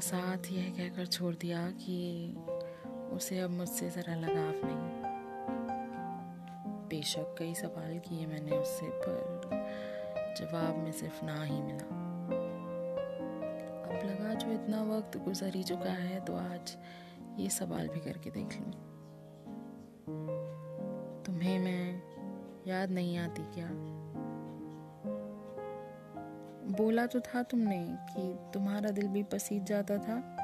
[0.00, 2.34] साथ यह कहकर छोड़ दिया कि
[3.12, 5.00] उसे अब मुझसे ज़रा लगाव नहीं।
[6.88, 9.50] बेशक कई सवाल किए मैंने उससे, पर
[10.38, 11.84] जवाब में सिर्फ़ ना ही मिला।
[13.82, 16.76] अब लगा जो इतना वक्त गुजर ही चुका है तो आज
[17.38, 18.72] ये सवाल भी करके देख लूँ।
[21.26, 22.02] तुम्हें मैं
[22.66, 23.66] याद नहीं आती क्या?
[26.80, 30.36] बोला तो था तुमने कि तुम्हारा दिल भी पसीज जाता था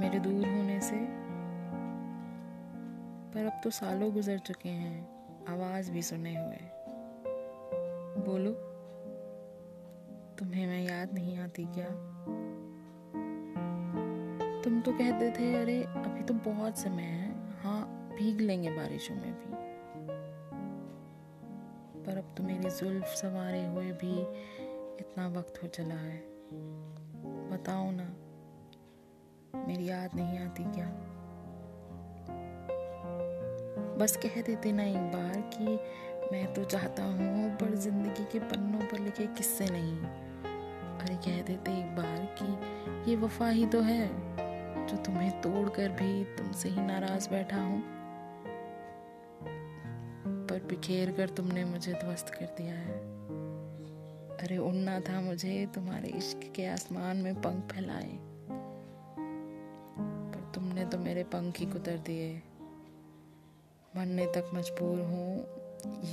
[0.00, 0.96] मेरे दूर होने से।
[3.32, 5.08] पर अब तो सालों गुजर चुके हैं,
[5.44, 6.58] आवाज़ भी सुने हुए।
[8.24, 8.52] बोलो,
[10.38, 11.88] तुम्हें मैं याद नहीं आती क्या?
[14.62, 19.34] तुम तो कहते थे, अरे, अभी तो बहुत समय है। हाँ भीग लेंगे बारिशों में
[19.34, 19.54] भी।
[22.02, 24.48] पर अब तो मेरी जुल्फ सवारे हुए भी
[25.00, 26.18] इतना वक्त हो चला है।
[27.50, 28.04] बताओ ना,
[29.66, 30.86] मेरी याद नहीं आती क्या?
[33.98, 35.64] बस कह देते ना एक बार कि
[36.32, 39.98] मैं तो चाहता हूँ, पर ज़िंदगी के पन्नों पर लिखे किस्से नहीं।
[40.98, 44.08] अरे कह देते एक बार कि ये वफा ही तो है,
[44.86, 47.82] जो तुम्हें तोड़ कर भी तुमसे ही नाराज़ बैठा हूँ।
[50.46, 53.17] पर बिखेर कर तुमने मुझे ध्वस्त कर दिया है।
[54.40, 58.18] अरे, उड़ना था मुझे। तुम्हारे इश्क के आसमान में पंख फैलाए।
[60.32, 62.42] पर तुमने तो मेरे पंख ही कुतर दिए।
[63.96, 65.46] मरने तक मजबूर हूँ,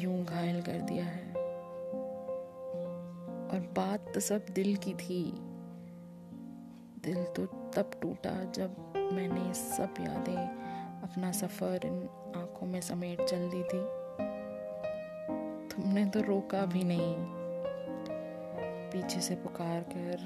[0.00, 1.34] यूँ घायल कर दिया है।
[3.50, 5.32] और बात तो सब दिल की थी।
[7.04, 10.64] दिल तो तब टूटा जब मैंने सब यादें
[11.02, 14.04] अपना सफ़र इन आँखों में समेट चल दी थी।
[15.68, 17.33] तुमने तो रोका भी नहीं।
[18.94, 20.20] पीछे से पुकार कर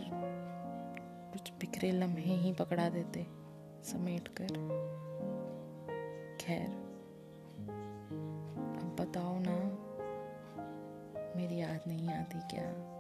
[1.33, 3.27] कुछ बिखरे लम्हे ही पकड़ा देते,
[3.85, 4.47] समेट कर।
[6.41, 6.67] खैर,
[8.81, 9.57] अब बताओ ना,
[11.37, 12.98] मेरी याद नहीं आती क्या?